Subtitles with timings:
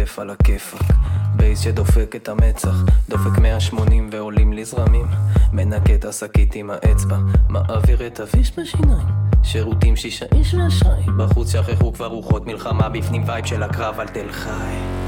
[0.00, 0.80] במרתף על הכיפאק.
[1.36, 2.74] בייס שדופק את המצח
[3.08, 5.06] דופק 180 ועולים לזרמים.
[5.52, 7.16] מנקה את השקית עם האצבע
[7.48, 9.06] מעביר את הוויש בשיניים.
[9.42, 11.02] שירותים שישה איש ואשראי.
[11.18, 14.99] בחוץ שכחו כבר רוחות מלחמה בפנים וייב של הקרב על תל חי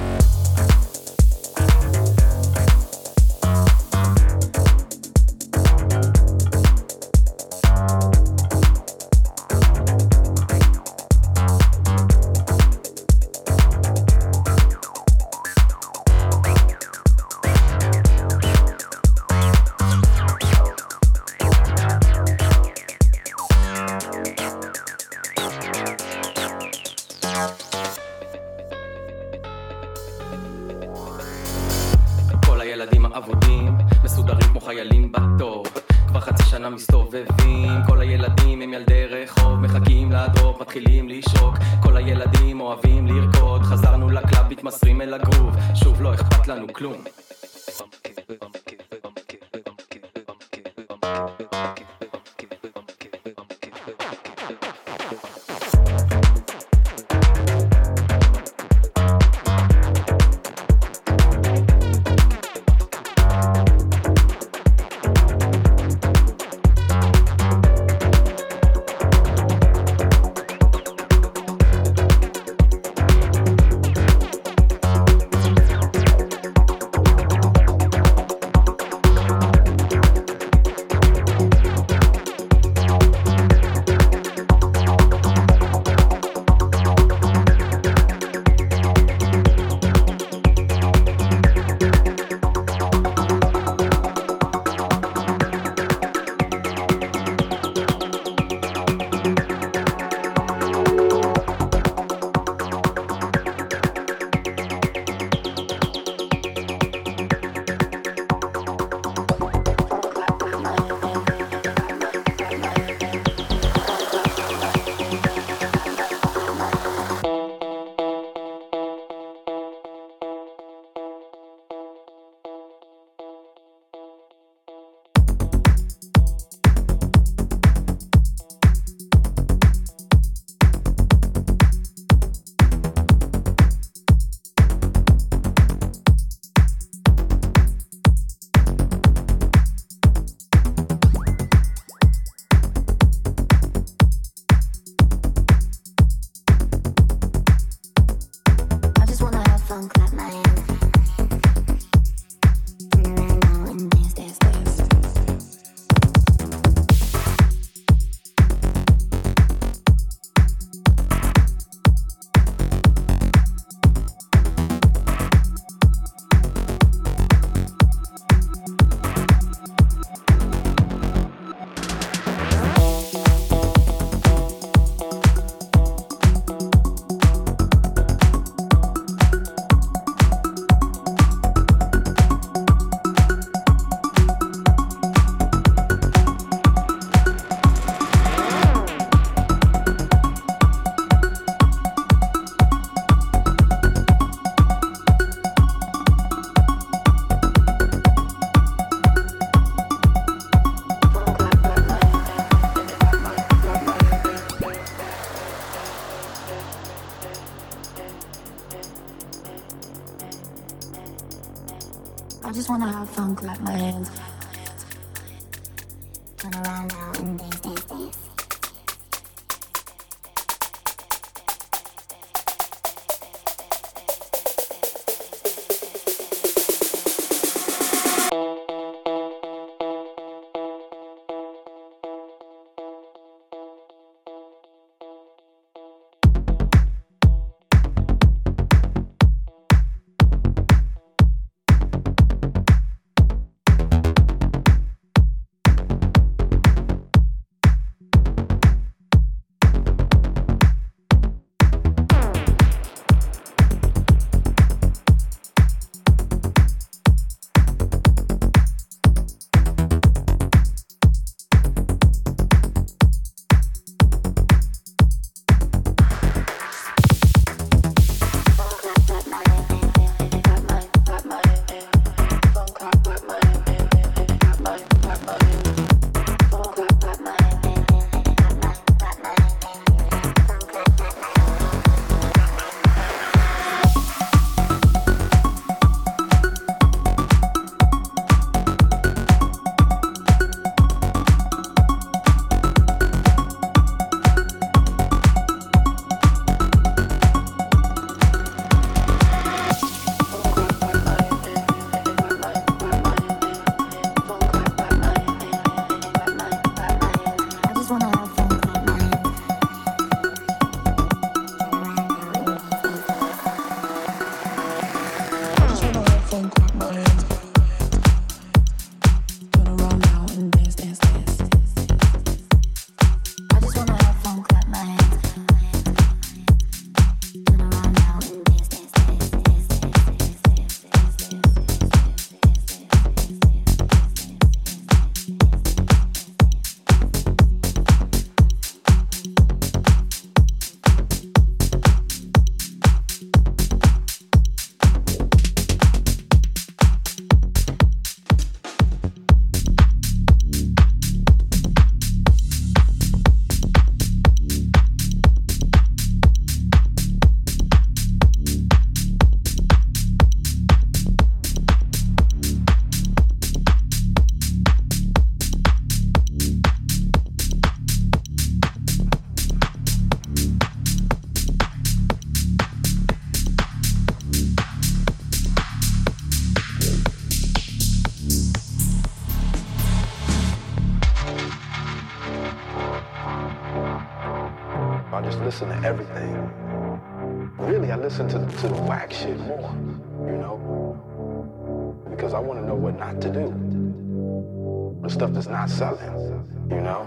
[395.23, 397.03] stuff that's not selling, you know?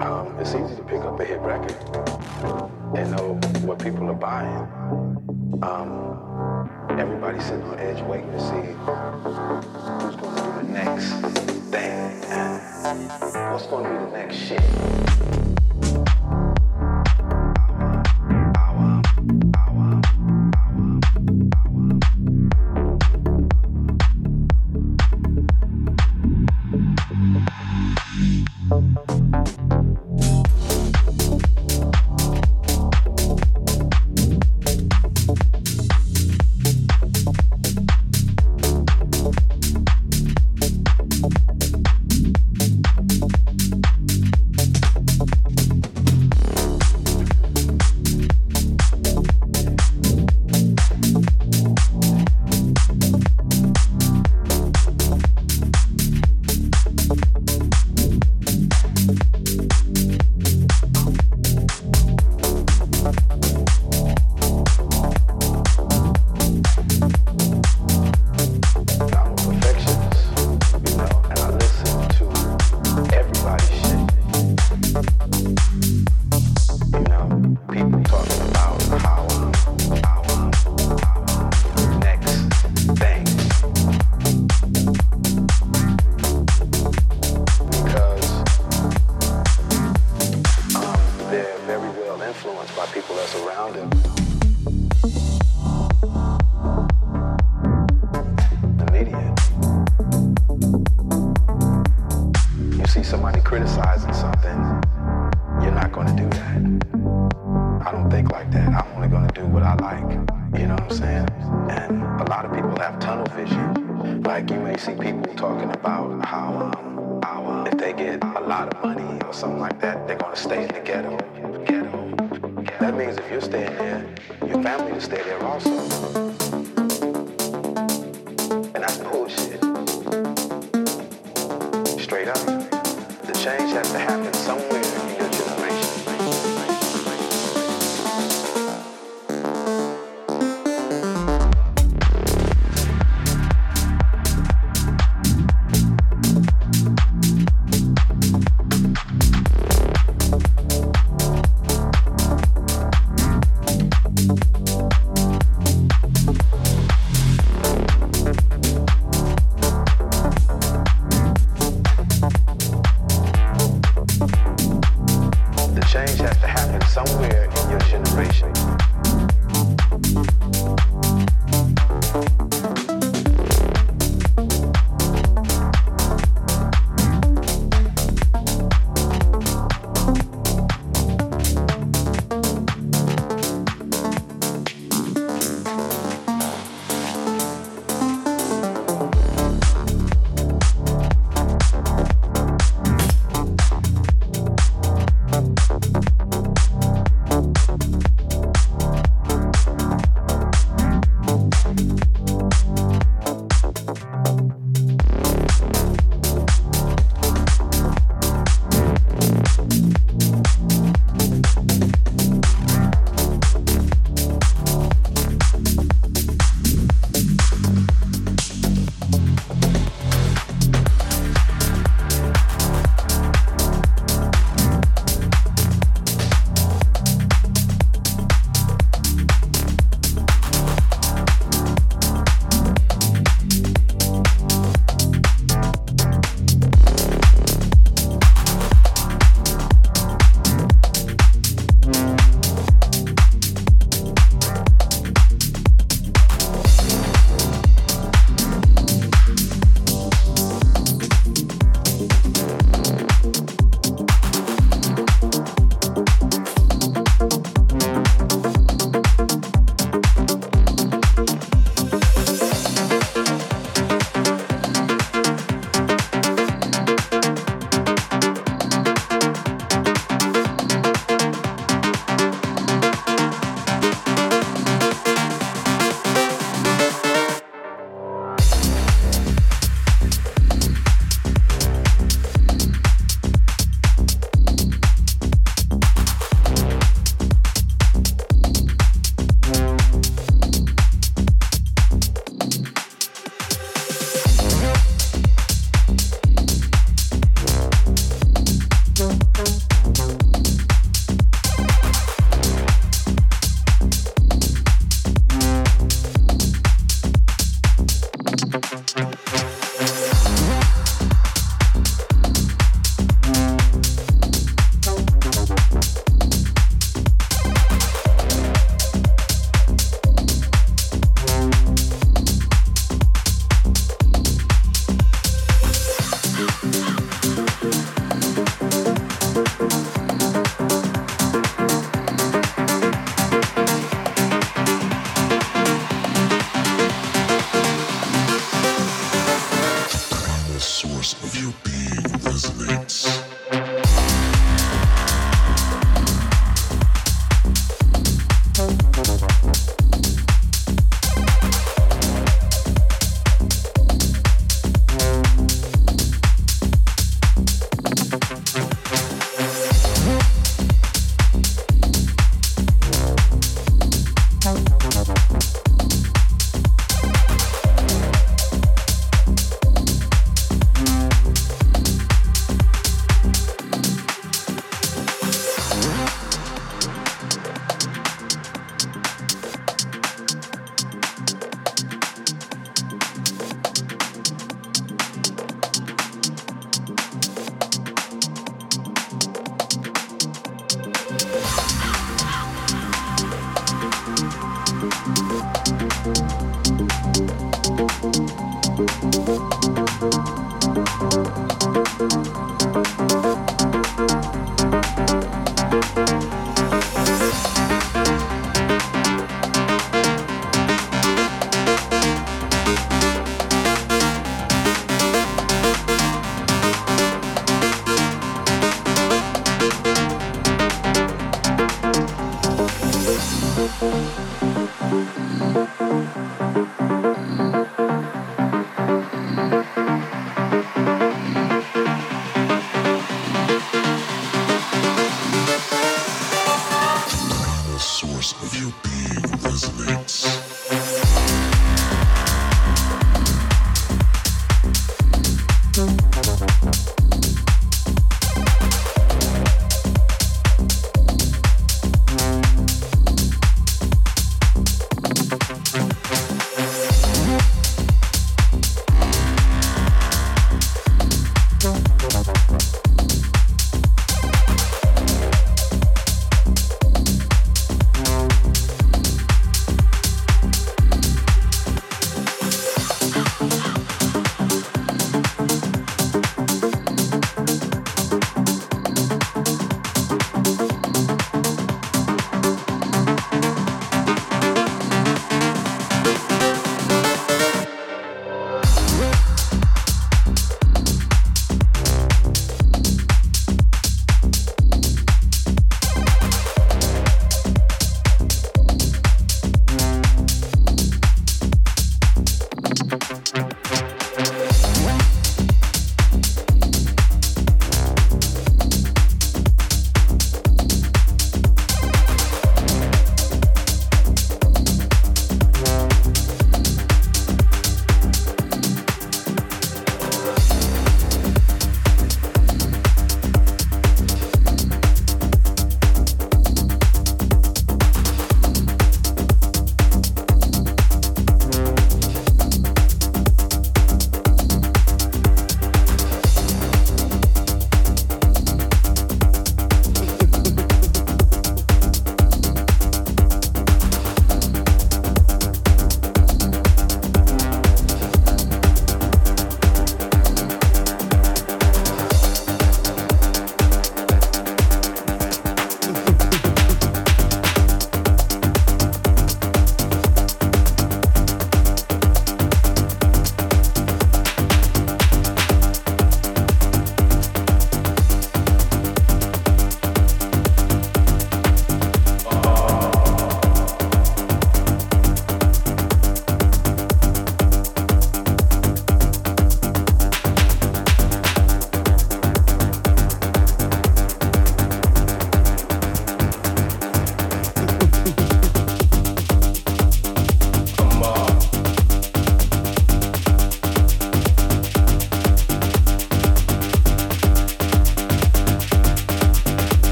[0.00, 1.76] Um, it's easy to pick up a hit record
[2.96, 3.34] and know
[3.66, 4.66] what people are buying.
[5.62, 11.12] Um, everybody's sitting on edge waiting to see who's going to do the next
[11.70, 12.20] thing.
[13.52, 15.63] What's going to be the next shit?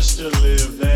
[0.00, 0.78] Sister lived.
[0.80, 0.93] Then,